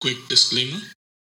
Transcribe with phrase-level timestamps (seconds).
[0.00, 0.80] Quick disclaimer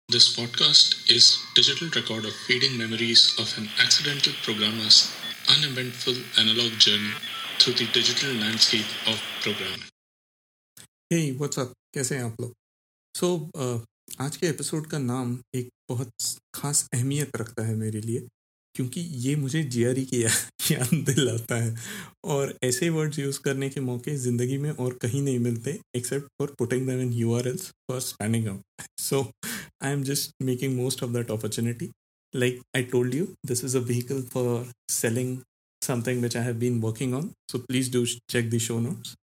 [0.09, 5.11] this podcast is digital record of fading memories of an accidental programmer's
[5.57, 7.13] uneventful analog journey
[7.59, 9.89] through the digital landscape of programming.
[11.13, 12.53] Hey what's up कैसे हैं आप लोग
[13.15, 13.79] सो so, uh,
[14.21, 16.11] आज के episode का नाम एक बहुत
[16.53, 18.27] खास अहमियत रखता है मेरे लिए
[18.75, 20.23] क्योंकि ये मुझे जी की
[20.71, 21.75] याद दिलाता है
[22.33, 26.55] और ऐसे वर्ड्स यूज़ करने के मौके ज़िंदगी में और कहीं नहीं मिलते except for
[26.59, 29.21] putting them in U R Ls for standing out so
[29.83, 31.89] I am just making most of that opportunity
[32.33, 35.43] I told you, this is a vehicle for selling
[35.81, 37.31] something which I have been working on.
[37.49, 39.15] So please do check the show notes.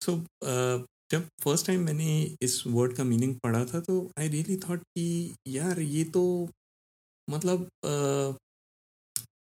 [0.00, 0.78] So uh,
[1.10, 5.34] जब first time मैंने इस word का meaning पढ़ा था तो I really thought कि
[5.48, 6.22] यार ये तो
[7.28, 7.68] मतलब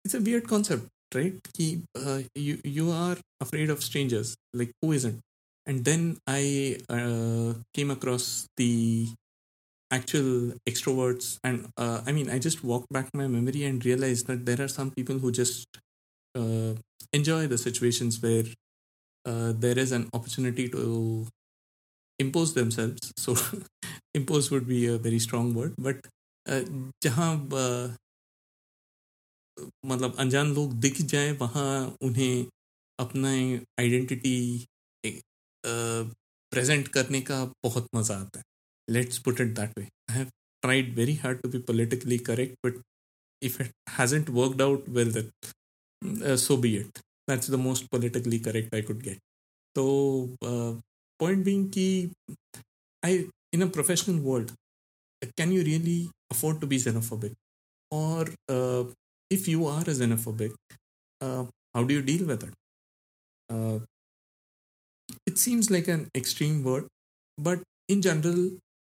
[0.06, 1.35] it's a weird concept, right?
[1.55, 5.21] Ki, uh, you you are afraid of strangers, like who isn't?
[5.67, 9.09] And then I uh, came across the
[9.91, 14.45] actual extroverts, and uh, I mean, I just walked back my memory and realized that
[14.47, 15.67] there are some people who just
[16.37, 16.75] uh,
[17.12, 18.45] enjoy the situations where
[19.27, 21.27] uh, there is an opportunity to
[22.19, 23.12] impose themselves.
[23.17, 23.37] So,
[24.15, 25.97] impose would be a very strong word, but
[26.48, 26.62] uh,
[27.05, 27.48] जहाँ
[29.87, 32.47] मतलब अनजान लोग दिख जाए, वहाँ उन्हें
[32.98, 33.31] अपना
[33.81, 34.67] identity
[36.53, 38.45] present करने का बहुत मज़ा आता है।
[38.89, 40.31] Let's put it that way I have
[40.62, 42.83] tried very hard to be politically correct but
[43.42, 46.98] if it hasn't worked out well that so be it
[47.31, 49.19] that's the most politically correct I could get
[49.77, 49.84] तो
[50.43, 51.89] point being कि
[53.03, 54.50] I in a professional world
[55.37, 56.00] can you really
[56.33, 57.34] afford to be xenophobic?
[57.93, 58.31] और
[59.31, 60.53] if you are a xenophobic,
[61.21, 62.55] uh, how do you deal with it?
[63.51, 63.79] Uh,
[65.27, 66.87] it seems like an extreme word,
[67.37, 68.51] but in general,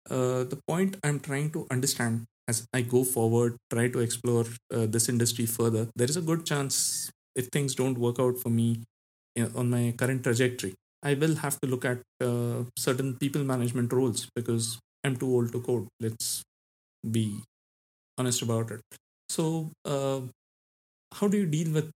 [0.09, 4.85] uh, the point I'm trying to understand as I go forward, try to explore uh,
[4.85, 8.83] this industry further, there is a good chance if things don't work out for me
[9.35, 13.91] know, on my current trajectory, I will have to look at uh, certain people management
[13.91, 15.87] roles because I'm too old to code.
[15.99, 16.43] Let's
[17.09, 17.41] be
[18.17, 18.81] honest about it.
[19.29, 20.21] So, uh,
[21.11, 21.91] how do you deal with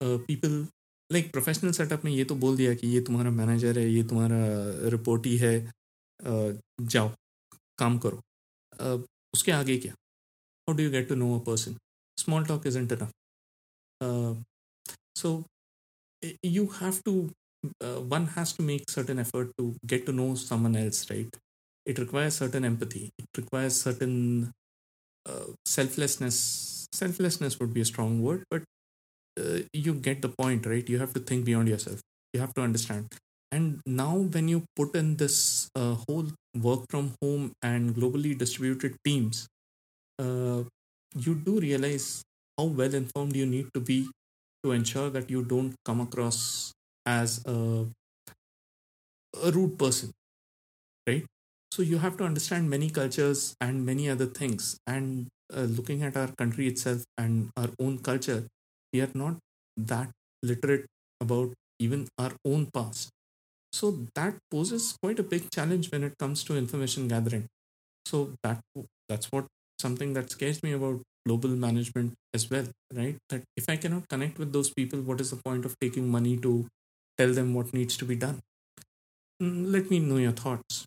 [0.00, 0.66] uh, people
[1.10, 4.36] like professional setup में ये तो बोल दिया कि ये तुम्हारा manager है ये तुम्हारा
[4.90, 6.58] रिपोर्ट ही है uh,
[6.92, 7.08] जाओ
[7.78, 8.20] काम करो
[8.72, 8.98] uh,
[9.34, 11.76] उसके आगे क्या how do you get to know a person
[12.18, 13.10] small talk isn't enough
[15.22, 15.42] so
[16.54, 17.12] you have to
[17.84, 21.38] uh, one has to make certain effort to get to know someone else right
[21.86, 24.16] it requires certain empathy it requires certain
[25.28, 28.62] uh, selflessness selflessness would be a strong word, but
[29.40, 30.88] uh, you get the point, right?
[30.88, 32.00] You have to think beyond yourself.
[32.32, 33.08] You have to understand.
[33.52, 36.26] And now, when you put in this uh, whole
[36.60, 39.48] work from home and globally distributed teams,
[40.18, 40.62] uh,
[41.16, 42.22] you do realize
[42.58, 44.08] how well informed you need to be
[44.64, 46.72] to ensure that you don't come across
[47.06, 47.86] as a,
[49.44, 50.12] a rude person,
[51.08, 51.24] right?
[51.70, 54.76] So you have to understand many cultures and many other things.
[54.86, 58.46] And uh, looking at our country itself and our own culture,
[58.92, 59.36] we are not
[59.76, 60.10] that
[60.42, 60.86] literate
[61.20, 63.08] about even our own past.
[63.72, 67.46] So that poses quite a big challenge when it comes to information gathering.
[68.06, 68.60] So that
[69.08, 69.46] that's what
[69.80, 73.16] something that scares me about global management as well, right?
[73.30, 76.36] That if I cannot connect with those people, what is the point of taking money
[76.38, 76.66] to
[77.18, 78.40] tell them what needs to be done?
[79.42, 80.86] Mm, let me know your thoughts.